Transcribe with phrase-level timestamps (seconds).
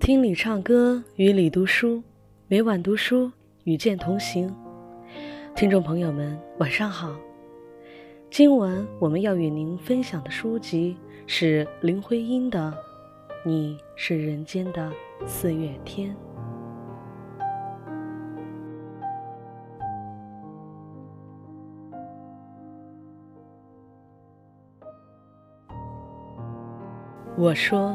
[0.00, 2.02] 听你唱歌，与你读书，
[2.48, 3.30] 每晚读书
[3.64, 4.50] 与剑同行。
[5.54, 7.14] 听众朋友们，晚上好。
[8.30, 10.96] 今晚我们要与您分享的书籍
[11.26, 12.72] 是林徽因的
[13.44, 14.90] 《你是人间的
[15.26, 16.16] 四月天》。
[27.36, 27.94] 我说。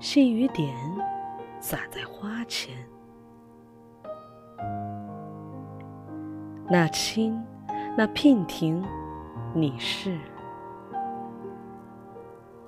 [0.00, 0.72] 细雨点
[1.58, 2.72] 洒在花前，
[6.68, 7.36] 那青，
[7.96, 8.84] 那娉婷，
[9.52, 10.16] 你是。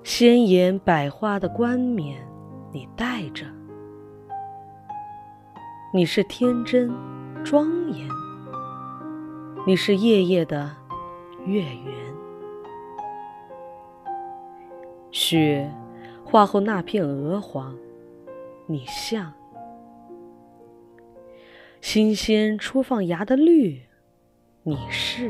[0.03, 2.21] 鲜艳百花的冠冕，
[2.73, 3.45] 你戴着；
[5.93, 6.91] 你是天真
[7.45, 8.09] 庄严，
[9.65, 10.69] 你是夜夜的
[11.45, 11.95] 月圆，
[15.11, 15.71] 雪。
[16.31, 17.75] 画后那片鹅黄，
[18.65, 19.33] 你像
[21.81, 23.81] 新鲜初放芽的绿，
[24.63, 25.29] 你是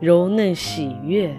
[0.00, 1.32] 柔嫩喜悦，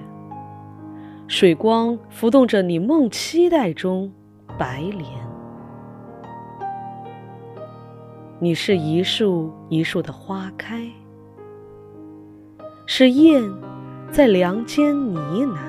[1.28, 4.10] 水光浮动着你梦期待中
[4.58, 5.06] 白莲。
[8.40, 10.90] 你是一树一树的花开，
[12.86, 13.44] 是燕
[14.10, 15.69] 在梁间呢喃。